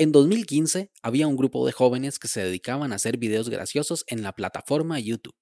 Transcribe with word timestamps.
En 0.00 0.12
2015 0.12 0.92
había 1.02 1.26
un 1.26 1.36
grupo 1.36 1.66
de 1.66 1.72
jóvenes 1.72 2.20
que 2.20 2.28
se 2.28 2.40
dedicaban 2.40 2.92
a 2.92 2.94
hacer 2.94 3.18
videos 3.18 3.48
graciosos 3.48 4.04
en 4.06 4.22
la 4.22 4.32
plataforma 4.32 5.00
YouTube. 5.00 5.34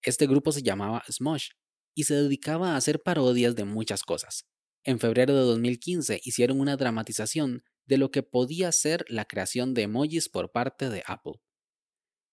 Este 0.00 0.28
grupo 0.28 0.52
se 0.52 0.62
llamaba 0.62 1.02
Smosh 1.10 1.48
y 1.92 2.04
se 2.04 2.14
dedicaba 2.14 2.74
a 2.74 2.76
hacer 2.76 3.02
parodias 3.02 3.56
de 3.56 3.64
muchas 3.64 4.04
cosas. 4.04 4.46
En 4.84 5.00
febrero 5.00 5.34
de 5.34 5.40
2015 5.40 6.20
hicieron 6.22 6.60
una 6.60 6.76
dramatización 6.76 7.64
de 7.84 7.98
lo 7.98 8.12
que 8.12 8.22
podía 8.22 8.70
ser 8.70 9.04
la 9.08 9.24
creación 9.24 9.74
de 9.74 9.82
emojis 9.82 10.28
por 10.28 10.52
parte 10.52 10.88
de 10.88 11.02
Apple. 11.04 11.40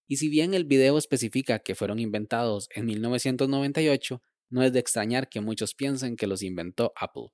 Y 0.08 0.18
si 0.18 0.30
bien 0.30 0.54
el 0.54 0.66
video 0.66 1.00
especifica 1.00 1.58
que 1.58 1.74
fueron 1.74 1.98
inventados 1.98 2.68
en 2.76 2.86
1998, 2.86 4.22
no 4.52 4.62
es 4.62 4.72
de 4.74 4.80
extrañar 4.80 5.28
que 5.28 5.42
muchos 5.42 5.74
piensen 5.74 6.18
que 6.18 6.28
los 6.28 6.44
inventó 6.44 6.94
Apple. 6.96 7.30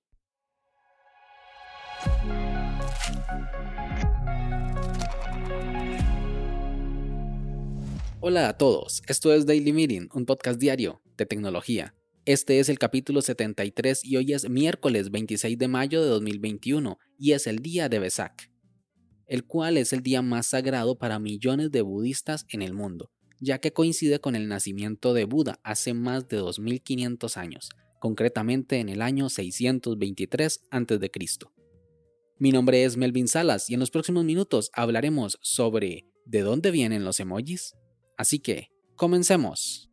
Hola 8.22 8.50
a 8.50 8.58
todos, 8.58 9.02
esto 9.08 9.34
es 9.34 9.46
Daily 9.46 9.72
Meeting, 9.72 10.10
un 10.14 10.26
podcast 10.26 10.60
diario 10.60 11.02
de 11.16 11.26
tecnología. 11.26 11.96
Este 12.26 12.60
es 12.60 12.68
el 12.68 12.78
capítulo 12.78 13.22
73 13.22 14.04
y 14.04 14.18
hoy 14.18 14.34
es 14.34 14.50
miércoles 14.50 15.10
26 15.10 15.58
de 15.58 15.68
mayo 15.70 16.04
de 16.04 16.10
2021 16.10 16.98
y 17.18 17.32
es 17.32 17.48
el 17.48 17.60
día 17.60 17.88
de 17.88 18.00
Vesak, 18.00 18.52
el 19.26 19.46
cual 19.46 19.78
es 19.78 19.94
el 19.94 20.04
día 20.04 20.22
más 20.22 20.48
sagrado 20.48 20.98
para 20.98 21.18
millones 21.18 21.72
de 21.72 21.82
budistas 21.82 22.46
en 22.50 22.62
el 22.62 22.74
mundo, 22.74 23.10
ya 23.40 23.60
que 23.60 23.72
coincide 23.72 24.20
con 24.20 24.36
el 24.36 24.50
nacimiento 24.50 25.14
de 25.14 25.24
Buda 25.24 25.62
hace 25.64 25.94
más 25.94 26.28
de 26.28 26.36
2500 26.36 27.38
años, 27.38 27.70
concretamente 28.02 28.80
en 28.80 28.90
el 28.90 29.02
año 29.02 29.30
623 29.30 30.60
a.C. 30.70 31.10
Mi 32.38 32.52
nombre 32.52 32.84
es 32.84 32.98
Melvin 32.98 33.30
Salas 33.30 33.70
y 33.70 33.76
en 33.76 33.80
los 33.80 33.92
próximos 33.92 34.26
minutos 34.26 34.72
hablaremos 34.74 35.40
sobre 35.42 36.06
¿de 36.26 36.42
dónde 36.42 36.72
vienen 36.72 37.06
los 37.06 37.22
emojis? 37.22 37.76
Así 38.20 38.40
que, 38.40 38.70
comencemos. 38.98 39.90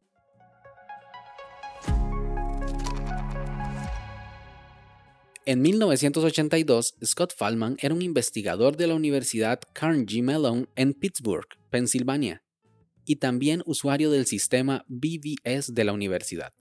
En 5.44 5.62
1982, 5.62 6.97
Scott 7.04 7.34
Fallman 7.36 7.77
era 7.78 7.94
un 7.94 8.02
investigador 8.02 8.77
de 8.77 8.88
la 8.88 8.97
Universidad 8.97 9.60
Carnegie 9.72 10.22
Mellon 10.22 10.69
en 10.74 10.92
Pittsburgh, 10.92 11.47
Pensilvania, 11.70 12.42
y 13.04 13.14
también 13.14 13.62
usuario 13.64 14.10
del 14.10 14.27
sistema 14.27 14.84
BBS 14.88 15.72
de 15.72 15.84
la 15.84 15.92
universidad. 15.92 16.52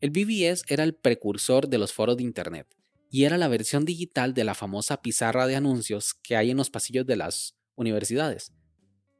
El 0.00 0.10
BBS 0.10 0.64
era 0.66 0.82
el 0.82 0.96
precursor 0.96 1.68
de 1.68 1.78
los 1.78 1.92
foros 1.92 2.16
de 2.16 2.24
Internet 2.24 2.66
y 3.08 3.22
era 3.22 3.38
la 3.38 3.46
versión 3.46 3.84
digital 3.84 4.34
de 4.34 4.42
la 4.42 4.56
famosa 4.56 5.00
pizarra 5.00 5.46
de 5.46 5.54
anuncios 5.54 6.12
que 6.12 6.34
hay 6.34 6.50
en 6.50 6.56
los 6.56 6.70
pasillos 6.70 7.06
de 7.06 7.14
las 7.14 7.54
universidades, 7.76 8.52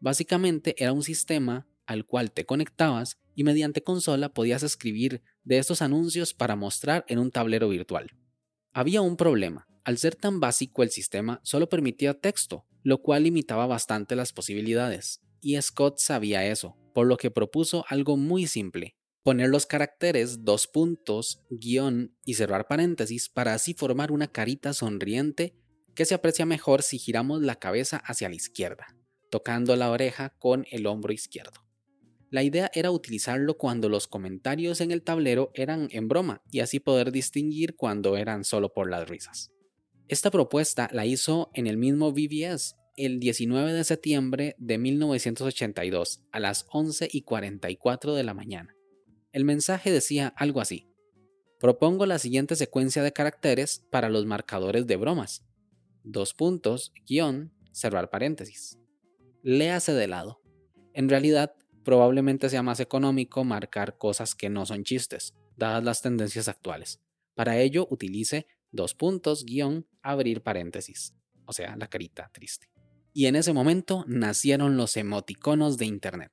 Básicamente 0.03 0.75
era 0.79 0.93
un 0.93 1.05
sistema 1.05 1.69
al 1.87 2.05
cual 2.05 2.33
te 2.33 2.45
conectabas 2.45 3.21
y 3.37 3.45
mediante 3.45 3.85
consola 3.85 4.35
podías 4.35 4.65
escribir 4.65 5.23
de 5.45 5.59
estos 5.59 5.81
anuncios 5.81 6.35
para 6.35 6.57
mostrar 6.57 7.05
en 7.07 7.21
un 7.21 7.31
tablero 7.31 7.69
virtual. 7.69 8.11
Había 8.73 9.01
un 9.01 9.17
problema. 9.17 9.69
Al 9.85 9.99
ser 9.99 10.17
tan 10.17 10.41
básico 10.41 10.83
el 10.83 10.91
sistema 10.91 11.41
solo 11.45 11.69
permitía 11.69 12.15
texto, 12.15 12.67
lo 12.83 13.01
cual 13.01 13.23
limitaba 13.23 13.69
bastante 13.69 14.17
las 14.17 14.33
posibilidades. 14.33 15.21
Y 15.41 15.61
Scott 15.63 15.99
sabía 15.99 16.45
eso, 16.47 16.77
por 16.95 17.07
lo 17.07 17.17
que 17.17 17.31
propuso 17.31 17.85
algo 17.89 18.17
muy 18.17 18.49
simple. 18.49 18.97
Poner 19.23 19.51
los 19.51 19.67
caracteres 19.67 20.45
dos 20.45 20.67
puntos, 20.67 21.45
guion 21.49 22.17
y 22.25 22.35
cerrar 22.35 22.67
paréntesis 22.67 23.29
para 23.29 23.55
así 23.55 23.73
formar 23.73 24.11
una 24.11 24.27
carita 24.27 24.73
sonriente 24.73 25.55
que 25.95 26.07
se 26.07 26.15
aprecia 26.15 26.45
mejor 26.45 26.83
si 26.83 26.99
giramos 26.99 27.41
la 27.41 27.55
cabeza 27.55 27.99
hacia 27.99 28.29
la 28.29 28.35
izquierda 28.35 28.97
tocando 29.33 29.75
la 29.77 29.91
oreja 29.91 30.37
con 30.39 30.67
el 30.71 30.87
hombro 30.87 31.11
izquierdo. 31.11 31.65
La 32.29 32.43
idea 32.43 32.71
era 32.75 32.91
utilizarlo 32.91 33.57
cuando 33.57 33.89
los 33.89 34.07
comentarios 34.07 34.83
en 34.83 34.91
el 34.91 35.03
tablero 35.03 35.51
eran 35.55 35.89
en 35.91 36.07
broma 36.07 36.43
y 36.51 36.61
así 36.61 36.81
poder 36.81 37.13
distinguir 37.13 37.75
cuando 37.75 38.19
eran 38.19 38.45
solo 38.45 38.75
por 38.75 38.91
las 38.91 39.09
risas. 39.09 39.51
Esta 40.07 40.31
propuesta 40.31 40.91
la 40.93 41.07
hizo 41.07 41.51
en 41.55 41.67
el 41.67 41.79
mismo 41.79 42.13
VBS 42.13 42.77
el 42.99 43.21
19 43.21 43.73
de 43.73 43.85
septiembre 43.85 44.55
de 44.59 44.77
1982 44.77 46.21
a 46.31 46.39
las 46.39 46.67
11 46.71 47.09
y 47.11 47.23
44 47.23 48.15
de 48.15 48.25
la 48.25 48.35
mañana. 48.35 48.77
El 49.33 49.47
mensaje 49.47 49.91
decía 49.91 50.29
algo 50.37 50.61
así. 50.61 50.91
Propongo 51.59 52.05
la 52.05 52.19
siguiente 52.19 52.55
secuencia 52.55 53.03
de 53.03 53.15
caracteres 53.15 53.83
para 53.91 54.11
los 54.11 54.27
marcadores 54.27 54.87
de 54.87 54.97
bromas. 54.97 55.43
Dos 56.03 56.35
puntos, 56.35 56.93
guion, 57.07 57.55
cerrar 57.73 58.11
paréntesis 58.11 58.77
léase 59.43 59.93
de 59.93 60.09
lado. 60.09 60.41
En 60.95 61.09
realidad, 61.09 61.55
probablemente 61.85 62.49
sea 62.49 62.63
más 62.63 62.81
económico 62.81 63.45
marcar 63.45 63.99
cosas 63.99 64.35
que 64.35 64.49
no 64.49 64.67
son 64.67 64.85
chistes, 64.85 65.35
dadas 65.57 65.85
las 65.85 66.03
tendencias 66.03 66.49
actuales. 66.49 67.01
Para 67.35 67.59
ello, 67.59 67.87
utilice 67.91 68.47
dos 68.71 68.95
puntos, 68.95 69.45
guion, 69.45 69.87
abrir 70.03 70.43
paréntesis, 70.43 71.15
o 71.47 71.53
sea, 71.53 71.77
la 71.77 71.89
carita 71.89 72.31
triste. 72.33 72.71
Y 73.13 73.27
en 73.27 73.37
ese 73.37 73.53
momento 73.53 74.05
nacieron 74.07 74.77
los 74.77 74.97
emoticonos 74.97 75.77
de 75.77 75.87
Internet. 75.87 76.33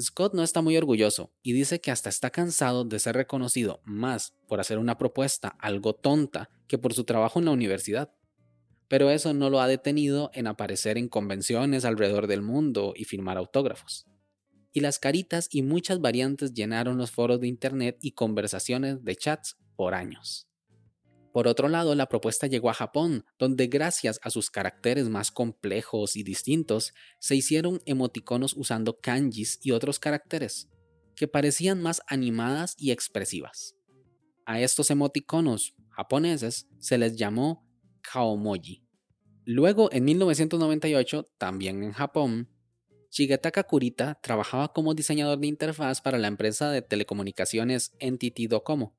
Scott 0.00 0.34
no 0.34 0.42
está 0.42 0.62
muy 0.62 0.76
orgulloso 0.76 1.32
y 1.42 1.52
dice 1.52 1.80
que 1.80 1.90
hasta 1.90 2.08
está 2.08 2.30
cansado 2.30 2.84
de 2.84 2.98
ser 2.98 3.16
reconocido 3.16 3.80
más 3.84 4.34
por 4.48 4.60
hacer 4.60 4.78
una 4.78 4.96
propuesta 4.96 5.56
algo 5.58 5.94
tonta 5.94 6.48
que 6.68 6.78
por 6.78 6.94
su 6.94 7.04
trabajo 7.04 7.38
en 7.38 7.44
la 7.44 7.50
universidad 7.50 8.12
pero 8.90 9.08
eso 9.08 9.32
no 9.34 9.50
lo 9.50 9.60
ha 9.60 9.68
detenido 9.68 10.32
en 10.34 10.48
aparecer 10.48 10.98
en 10.98 11.08
convenciones 11.08 11.84
alrededor 11.84 12.26
del 12.26 12.42
mundo 12.42 12.92
y 12.96 13.04
firmar 13.04 13.38
autógrafos. 13.38 14.08
Y 14.72 14.80
las 14.80 14.98
caritas 14.98 15.46
y 15.52 15.62
muchas 15.62 16.00
variantes 16.00 16.54
llenaron 16.54 16.98
los 16.98 17.12
foros 17.12 17.40
de 17.40 17.46
Internet 17.46 17.98
y 18.02 18.12
conversaciones 18.12 19.04
de 19.04 19.14
chats 19.14 19.56
por 19.76 19.94
años. 19.94 20.48
Por 21.32 21.46
otro 21.46 21.68
lado, 21.68 21.94
la 21.94 22.08
propuesta 22.08 22.48
llegó 22.48 22.68
a 22.68 22.74
Japón, 22.74 23.24
donde 23.38 23.68
gracias 23.68 24.18
a 24.24 24.30
sus 24.30 24.50
caracteres 24.50 25.08
más 25.08 25.30
complejos 25.30 26.16
y 26.16 26.24
distintos, 26.24 26.92
se 27.20 27.36
hicieron 27.36 27.80
emoticonos 27.86 28.54
usando 28.56 28.98
kanjis 28.98 29.60
y 29.62 29.70
otros 29.70 30.00
caracteres, 30.00 30.68
que 31.14 31.28
parecían 31.28 31.80
más 31.80 32.02
animadas 32.08 32.74
y 32.76 32.90
expresivas. 32.90 33.76
A 34.46 34.60
estos 34.60 34.90
emoticonos 34.90 35.76
japoneses 35.90 36.66
se 36.80 36.98
les 36.98 37.14
llamó 37.14 37.69
Kaomoji. 38.02 38.82
Luego, 39.44 39.90
en 39.92 40.04
1998, 40.04 41.26
también 41.38 41.82
en 41.82 41.92
Japón, 41.92 42.48
Shigetaka 43.10 43.64
Kurita 43.64 44.20
trabajaba 44.22 44.72
como 44.72 44.94
diseñador 44.94 45.38
de 45.38 45.48
interfaz 45.48 46.00
para 46.00 46.18
la 46.18 46.28
empresa 46.28 46.70
de 46.70 46.82
telecomunicaciones 46.82 47.92
NTT 47.98 48.48
Docomo, 48.48 48.94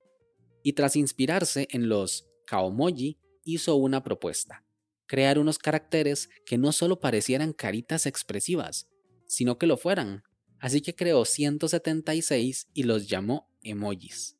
y 0.64 0.74
tras 0.74 0.96
inspirarse 0.96 1.68
en 1.72 1.88
los 1.88 2.28
Kaomoji, 2.46 3.18
hizo 3.44 3.76
una 3.76 4.04
propuesta, 4.04 4.66
crear 5.08 5.40
unos 5.40 5.58
caracteres 5.58 6.30
que 6.46 6.58
no 6.58 6.72
solo 6.72 7.00
parecieran 7.00 7.54
caritas 7.54 8.06
expresivas, 8.06 8.90
sino 9.26 9.58
que 9.58 9.68
lo 9.68 9.78
fueran, 9.78 10.24
así 10.60 10.82
que 10.82 10.96
creó 10.96 11.24
176 11.24 12.68
y 12.74 12.84
los 12.84 13.08
llamó 13.08 13.50
emojis. 13.64 14.38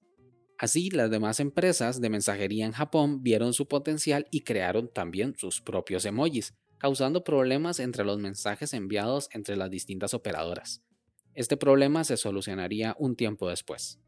Así, 0.62 0.92
las 0.92 1.10
demás 1.10 1.40
empresas 1.40 2.02
de 2.02 2.12
mensajería 2.12 2.68
en 2.68 2.72
Japón 2.72 3.24
vieron 3.24 3.52
su 3.52 3.68
potencial 3.68 4.28
y 4.30 4.42
crearon 4.42 4.94
también 4.94 5.34
sus 5.36 5.60
propios 5.60 6.06
emojis, 6.06 6.54
causando 6.78 7.24
problemas 7.24 7.80
entre 7.80 8.06
los 8.06 8.20
mensajes 8.20 8.76
enviados 8.76 9.28
entre 9.32 9.56
las 9.56 9.72
distintas 9.72 10.14
operadoras. 10.14 10.84
Este 11.34 11.58
problema 11.58 12.04
se 12.04 12.16
solucionaría 12.16 12.96
un 13.00 13.16
tiempo 13.16 13.50
después. 13.50 14.00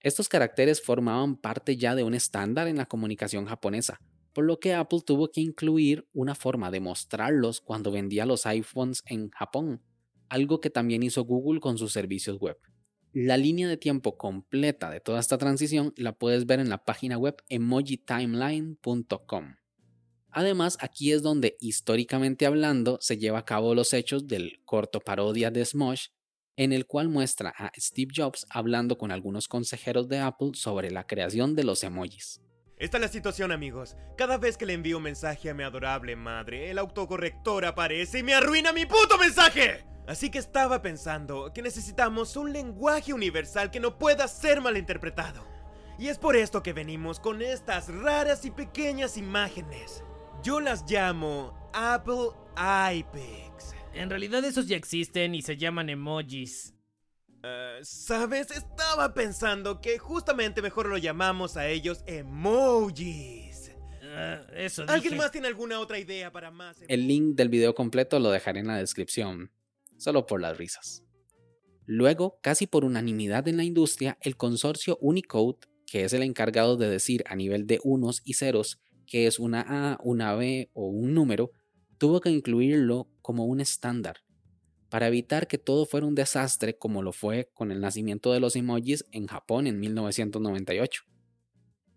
Estos 0.00 0.28
caracteres 0.28 0.82
formaban 0.82 1.36
parte 1.36 1.78
ya 1.78 1.94
de 1.94 2.02
un 2.02 2.12
estándar 2.12 2.68
en 2.68 2.76
la 2.76 2.84
comunicación 2.84 3.46
japonesa, 3.46 4.02
por 4.34 4.44
lo 4.44 4.60
que 4.60 4.74
Apple 4.74 5.00
tuvo 5.02 5.30
que 5.30 5.40
incluir 5.40 6.06
una 6.12 6.34
forma 6.34 6.70
de 6.70 6.80
mostrarlos 6.80 7.62
cuando 7.62 7.90
vendía 7.90 8.26
los 8.26 8.44
iPhones 8.44 9.02
en 9.06 9.30
Japón, 9.30 9.82
algo 10.28 10.60
que 10.60 10.68
también 10.68 11.02
hizo 11.02 11.24
Google 11.24 11.58
con 11.58 11.78
sus 11.78 11.94
servicios 11.94 12.38
web. 12.38 12.58
La 13.12 13.36
línea 13.36 13.66
de 13.66 13.76
tiempo 13.76 14.16
completa 14.16 14.88
de 14.88 15.00
toda 15.00 15.18
esta 15.18 15.36
transición 15.36 15.92
la 15.96 16.12
puedes 16.12 16.46
ver 16.46 16.60
en 16.60 16.68
la 16.68 16.84
página 16.84 17.18
web 17.18 17.34
emojitimeline.com. 17.48 19.56
Además, 20.30 20.78
aquí 20.80 21.10
es 21.10 21.22
donde 21.22 21.56
históricamente 21.58 22.46
hablando 22.46 22.98
se 23.00 23.18
lleva 23.18 23.40
a 23.40 23.44
cabo 23.44 23.74
los 23.74 23.92
hechos 23.94 24.28
del 24.28 24.62
corto 24.64 25.00
parodia 25.00 25.50
de 25.50 25.64
Smosh, 25.64 26.10
en 26.56 26.72
el 26.72 26.86
cual 26.86 27.08
muestra 27.08 27.52
a 27.56 27.72
Steve 27.76 28.12
Jobs 28.14 28.46
hablando 28.48 28.96
con 28.96 29.10
algunos 29.10 29.48
consejeros 29.48 30.08
de 30.08 30.20
Apple 30.20 30.52
sobre 30.54 30.92
la 30.92 31.04
creación 31.04 31.56
de 31.56 31.64
los 31.64 31.82
emojis. 31.82 32.40
Esta 32.76 32.98
es 32.98 33.02
la 33.02 33.08
situación, 33.08 33.50
amigos. 33.50 33.96
Cada 34.16 34.38
vez 34.38 34.56
que 34.56 34.66
le 34.66 34.74
envío 34.74 34.98
un 34.98 35.02
mensaje 35.02 35.50
a 35.50 35.54
mi 35.54 35.64
adorable 35.64 36.14
madre, 36.16 36.70
el 36.70 36.78
autocorrector 36.78 37.64
aparece 37.64 38.20
y 38.20 38.22
me 38.22 38.34
arruina 38.34 38.72
mi 38.72 38.86
puto 38.86 39.18
mensaje. 39.18 39.84
Así 40.06 40.30
que 40.30 40.38
estaba 40.38 40.82
pensando 40.82 41.52
que 41.52 41.62
necesitamos 41.62 42.36
un 42.36 42.52
lenguaje 42.52 43.12
universal 43.12 43.70
que 43.70 43.80
no 43.80 43.98
pueda 43.98 44.26
ser 44.28 44.60
malinterpretado. 44.60 45.46
Y 45.98 46.08
es 46.08 46.18
por 46.18 46.34
esto 46.34 46.62
que 46.62 46.72
venimos 46.72 47.20
con 47.20 47.42
estas 47.42 47.88
raras 47.88 48.44
y 48.44 48.50
pequeñas 48.50 49.16
imágenes. 49.16 50.02
Yo 50.42 50.60
las 50.60 50.90
llamo 50.90 51.70
Apple 51.74 52.30
iPix. 52.56 53.74
En 53.92 54.08
realidad 54.08 54.44
esos 54.44 54.66
ya 54.66 54.76
existen 54.76 55.34
y 55.34 55.42
se 55.42 55.56
llaman 55.56 55.90
emojis. 55.90 56.74
Ah, 57.42 57.78
¿Sabes? 57.82 58.50
Estaba 58.50 59.14
pensando 59.14 59.80
que 59.80 59.98
justamente 59.98 60.62
mejor 60.62 60.86
lo 60.88 60.96
llamamos 60.98 61.56
a 61.56 61.68
ellos 61.68 62.02
emojis. 62.06 63.72
Eso 64.54 64.82
¿Alguien 64.88 65.12
dije. 65.12 65.16
más 65.16 65.30
tiene 65.30 65.46
alguna 65.48 65.78
otra 65.78 65.98
idea 65.98 66.32
para 66.32 66.50
más? 66.50 66.76
El 66.88 67.06
link 67.06 67.36
del 67.36 67.48
video 67.48 67.74
completo 67.74 68.18
lo 68.18 68.30
dejaré 68.30 68.60
en 68.60 68.66
la 68.66 68.76
descripción, 68.76 69.50
solo 70.00 70.26
por 70.26 70.40
las 70.40 70.58
risas. 70.58 71.04
Luego, 71.86 72.38
casi 72.42 72.66
por 72.66 72.84
unanimidad 72.84 73.46
en 73.48 73.56
la 73.56 73.64
industria, 73.64 74.16
el 74.20 74.36
consorcio 74.36 74.96
Unicode, 75.00 75.58
que 75.86 76.04
es 76.04 76.12
el 76.12 76.22
encargado 76.22 76.76
de 76.76 76.88
decir 76.88 77.24
a 77.26 77.36
nivel 77.36 77.66
de 77.66 77.80
unos 77.84 78.22
y 78.24 78.34
ceros 78.34 78.80
que 79.06 79.26
es 79.26 79.40
una 79.40 79.64
A, 79.66 79.98
una 80.04 80.34
B 80.34 80.70
o 80.72 80.86
un 80.86 81.14
número, 81.14 81.50
tuvo 81.98 82.20
que 82.20 82.30
incluirlo 82.30 83.10
como 83.22 83.44
un 83.44 83.60
estándar, 83.60 84.18
para 84.88 85.08
evitar 85.08 85.48
que 85.48 85.58
todo 85.58 85.84
fuera 85.84 86.06
un 86.06 86.14
desastre 86.14 86.78
como 86.78 87.02
lo 87.02 87.12
fue 87.12 87.50
con 87.52 87.72
el 87.72 87.80
nacimiento 87.80 88.32
de 88.32 88.38
los 88.38 88.54
emojis 88.54 89.04
en 89.10 89.26
Japón 89.26 89.66
en 89.66 89.80
1998. 89.80 91.02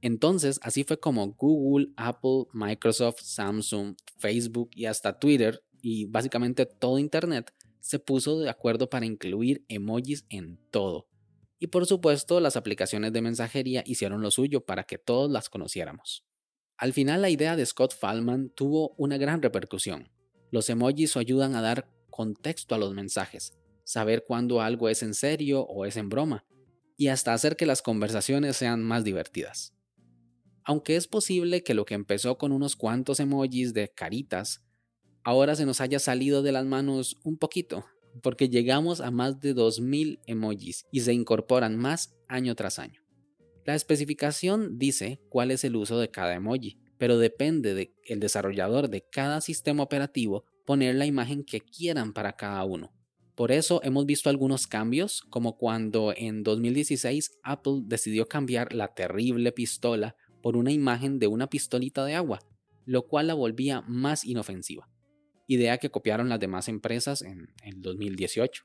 Entonces, 0.01 0.59
así 0.63 0.83
fue 0.83 0.99
como 0.99 1.33
Google, 1.33 1.93
Apple, 1.95 2.45
Microsoft, 2.51 3.21
Samsung, 3.21 3.95
Facebook 4.17 4.71
y 4.73 4.85
hasta 4.85 5.19
Twitter 5.19 5.63
y 5.83 6.05
básicamente 6.05 6.65
todo 6.65 6.97
Internet 6.97 7.53
se 7.83 7.99
puso 7.99 8.39
de 8.39 8.49
acuerdo 8.49 8.89
para 8.89 9.05
incluir 9.05 9.65
emojis 9.67 10.25
en 10.29 10.57
todo. 10.71 11.09
Y 11.59 11.67
por 11.67 11.85
supuesto, 11.85 12.39
las 12.39 12.55
aplicaciones 12.55 13.11
de 13.11 13.21
mensajería 13.21 13.83
hicieron 13.85 14.21
lo 14.21 14.31
suyo 14.31 14.65
para 14.65 14.85
que 14.85 14.97
todos 14.97 15.29
las 15.29 15.49
conociéramos. 15.49 16.25
Al 16.77 16.93
final, 16.93 17.21
la 17.21 17.29
idea 17.29 17.57
de 17.57 17.65
Scott 17.65 17.93
Fallman 17.93 18.49
tuvo 18.55 18.95
una 18.97 19.17
gran 19.17 19.41
repercusión. 19.41 20.09
Los 20.49 20.69
emojis 20.69 21.17
ayudan 21.17 21.55
a 21.55 21.61
dar 21.61 21.89
contexto 22.09 22.73
a 22.73 22.77
los 22.77 22.93
mensajes, 22.93 23.53
saber 23.83 24.23
cuándo 24.25 24.61
algo 24.61 24.87
es 24.87 25.03
en 25.03 25.13
serio 25.13 25.63
o 25.63 25.85
es 25.85 25.97
en 25.97 26.07
broma, 26.07 26.45
y 26.95 27.09
hasta 27.09 27.33
hacer 27.33 27.57
que 27.57 27.65
las 27.65 27.81
conversaciones 27.81 28.55
sean 28.55 28.81
más 28.81 29.03
divertidas. 29.03 29.73
Aunque 30.63 30.95
es 30.95 31.07
posible 31.07 31.63
que 31.63 31.73
lo 31.73 31.83
que 31.83 31.95
empezó 31.95 32.37
con 32.37 32.53
unos 32.53 32.77
cuantos 32.77 33.19
emojis 33.19 33.73
de 33.73 33.89
caritas, 33.89 34.63
ahora 35.23 35.55
se 35.55 35.65
nos 35.65 35.81
haya 35.81 35.99
salido 35.99 36.41
de 36.41 36.51
las 36.51 36.65
manos 36.65 37.17
un 37.23 37.37
poquito, 37.37 37.85
porque 38.21 38.49
llegamos 38.49 39.01
a 39.01 39.11
más 39.11 39.39
de 39.39 39.55
2.000 39.55 40.19
emojis 40.25 40.85
y 40.91 41.01
se 41.01 41.13
incorporan 41.13 41.77
más 41.77 42.15
año 42.27 42.55
tras 42.55 42.79
año. 42.79 43.01
La 43.65 43.75
especificación 43.75 44.77
dice 44.77 45.21
cuál 45.29 45.51
es 45.51 45.63
el 45.63 45.75
uso 45.75 45.97
de 45.97 46.09
cada 46.09 46.33
emoji, 46.33 46.79
pero 46.97 47.17
depende 47.17 47.73
del 47.73 48.19
desarrollador 48.19 48.89
de 48.89 49.05
cada 49.09 49.41
sistema 49.41 49.83
operativo 49.83 50.45
poner 50.65 50.95
la 50.95 51.05
imagen 51.05 51.43
que 51.43 51.61
quieran 51.61 52.13
para 52.13 52.33
cada 52.33 52.63
uno. 52.65 52.93
Por 53.35 53.51
eso 53.51 53.81
hemos 53.83 54.05
visto 54.05 54.29
algunos 54.29 54.67
cambios, 54.67 55.23
como 55.29 55.57
cuando 55.57 56.13
en 56.15 56.43
2016 56.43 57.39
Apple 57.41 57.81
decidió 57.85 58.27
cambiar 58.27 58.73
la 58.73 58.93
terrible 58.93 59.51
pistola 59.51 60.15
por 60.41 60.55
una 60.55 60.71
imagen 60.71 61.17
de 61.17 61.27
una 61.27 61.47
pistolita 61.47 62.05
de 62.05 62.15
agua, 62.15 62.41
lo 62.85 63.07
cual 63.07 63.27
la 63.27 63.33
volvía 63.33 63.81
más 63.81 64.23
inofensiva, 64.23 64.89
idea 65.47 65.77
que 65.77 65.91
copiaron 65.91 66.29
las 66.29 66.39
demás 66.39 66.67
empresas 66.67 67.21
en 67.21 67.53
el 67.63 67.81
2018. 67.81 68.63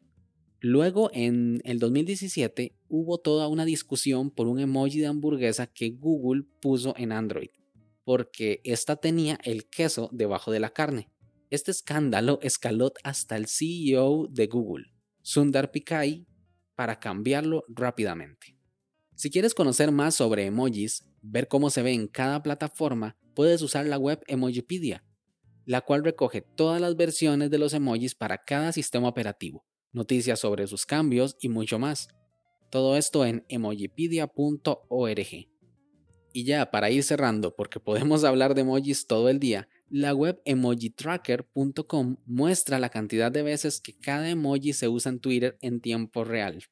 Luego, 0.60 1.10
en 1.12 1.60
el 1.64 1.78
2017, 1.78 2.74
hubo 2.88 3.18
toda 3.18 3.46
una 3.48 3.64
discusión 3.64 4.30
por 4.30 4.48
un 4.48 4.58
emoji 4.58 4.98
de 4.98 5.06
hamburguesa 5.06 5.68
que 5.68 5.90
Google 5.90 6.44
puso 6.60 6.94
en 6.96 7.12
Android, 7.12 7.50
porque 8.04 8.60
esta 8.64 8.96
tenía 8.96 9.38
el 9.44 9.68
queso 9.68 10.08
debajo 10.12 10.50
de 10.50 10.60
la 10.60 10.70
carne. 10.70 11.10
Este 11.50 11.70
escándalo 11.70 12.40
escaló 12.42 12.92
hasta 13.04 13.36
el 13.36 13.46
CEO 13.46 14.26
de 14.30 14.48
Google, 14.48 14.86
Sundar 15.22 15.70
Pichai, 15.70 16.26
para 16.74 16.98
cambiarlo 16.98 17.64
rápidamente. 17.68 18.56
Si 19.14 19.30
quieres 19.30 19.54
conocer 19.54 19.90
más 19.90 20.14
sobre 20.14 20.46
emojis, 20.46 21.04
ver 21.22 21.48
cómo 21.48 21.70
se 21.70 21.82
ve 21.82 21.92
en 21.92 22.06
cada 22.06 22.42
plataforma, 22.42 23.16
puedes 23.34 23.62
usar 23.62 23.86
la 23.86 23.98
web 23.98 24.22
Emojipedia, 24.26 25.04
la 25.68 25.82
cual 25.82 26.02
recoge 26.02 26.40
todas 26.40 26.80
las 26.80 26.96
versiones 26.96 27.50
de 27.50 27.58
los 27.58 27.74
emojis 27.74 28.14
para 28.14 28.38
cada 28.38 28.72
sistema 28.72 29.06
operativo, 29.06 29.66
noticias 29.92 30.40
sobre 30.40 30.66
sus 30.66 30.86
cambios 30.86 31.36
y 31.42 31.50
mucho 31.50 31.78
más. 31.78 32.08
Todo 32.70 32.96
esto 32.96 33.26
en 33.26 33.44
emojipedia.org. 33.50 35.26
Y 36.32 36.44
ya 36.44 36.70
para 36.70 36.90
ir 36.90 37.02
cerrando, 37.02 37.54
porque 37.54 37.80
podemos 37.84 38.24
hablar 38.24 38.54
de 38.54 38.62
emojis 38.62 39.06
todo 39.06 39.28
el 39.28 39.38
día, 39.38 39.68
la 39.90 40.14
web 40.14 40.40
emojitracker.com 40.46 42.16
muestra 42.24 42.78
la 42.78 42.88
cantidad 42.88 43.30
de 43.30 43.42
veces 43.42 43.82
que 43.82 43.92
cada 43.94 44.30
emoji 44.30 44.72
se 44.72 44.88
usa 44.88 45.12
en 45.12 45.20
Twitter 45.20 45.58
en 45.60 45.82
tiempo 45.82 46.24
real. 46.24 46.64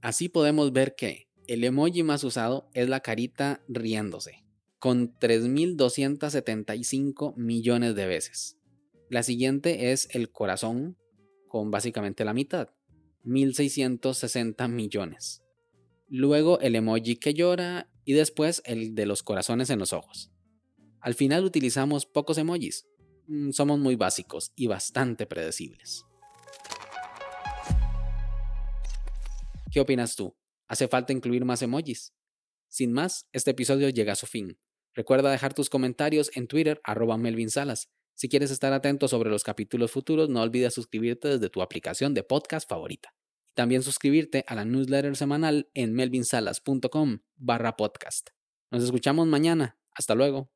Así 0.00 0.30
podemos 0.30 0.72
ver 0.72 0.94
que 0.94 1.28
el 1.46 1.64
emoji 1.64 2.02
más 2.02 2.24
usado 2.24 2.70
es 2.72 2.88
la 2.88 3.00
carita 3.00 3.62
riéndose, 3.68 4.42
con 4.78 5.18
3.275 5.18 7.34
millones 7.36 7.94
de 7.94 8.06
veces. 8.06 8.56
La 9.10 9.22
siguiente 9.22 9.92
es 9.92 10.08
el 10.12 10.30
corazón, 10.30 10.96
con 11.48 11.70
básicamente 11.70 12.24
la 12.24 12.34
mitad, 12.34 12.70
1.660 13.24 14.68
millones. 14.68 15.42
Luego 16.08 16.60
el 16.60 16.76
emoji 16.76 17.16
que 17.16 17.34
llora 17.34 17.90
y 18.04 18.12
después 18.12 18.62
el 18.64 18.94
de 18.94 19.06
los 19.06 19.22
corazones 19.22 19.70
en 19.70 19.78
los 19.78 19.92
ojos. 19.92 20.30
Al 21.00 21.14
final 21.14 21.44
utilizamos 21.44 22.06
pocos 22.06 22.38
emojis. 22.38 22.86
Mm, 23.26 23.50
Somos 23.50 23.78
muy 23.78 23.96
básicos 23.96 24.52
y 24.56 24.66
bastante 24.66 25.26
predecibles. 25.26 26.04
¿Qué 29.70 29.80
opinas 29.80 30.16
tú? 30.16 30.34
¿Hace 30.66 30.88
falta 30.88 31.12
incluir 31.12 31.44
más 31.44 31.62
emojis? 31.62 32.14
Sin 32.68 32.92
más, 32.92 33.26
este 33.32 33.50
episodio 33.50 33.88
llega 33.90 34.12
a 34.12 34.16
su 34.16 34.26
fin. 34.26 34.58
Recuerda 34.98 35.30
dejar 35.30 35.54
tus 35.54 35.70
comentarios 35.70 36.28
en 36.34 36.48
Twitter 36.48 36.80
arroba 36.82 37.16
Melvin 37.16 37.50
Salas. 37.50 37.88
Si 38.16 38.28
quieres 38.28 38.50
estar 38.50 38.72
atento 38.72 39.06
sobre 39.06 39.30
los 39.30 39.44
capítulos 39.44 39.92
futuros, 39.92 40.28
no 40.28 40.42
olvides 40.42 40.74
suscribirte 40.74 41.28
desde 41.28 41.50
tu 41.50 41.62
aplicación 41.62 42.14
de 42.14 42.24
podcast 42.24 42.68
favorita. 42.68 43.14
También 43.54 43.84
suscribirte 43.84 44.44
a 44.48 44.56
la 44.56 44.64
newsletter 44.64 45.14
semanal 45.14 45.70
en 45.74 45.94
melvinsalas.com 45.94 47.20
barra 47.36 47.76
podcast. 47.76 48.30
Nos 48.72 48.82
escuchamos 48.82 49.28
mañana. 49.28 49.78
Hasta 49.94 50.16
luego. 50.16 50.50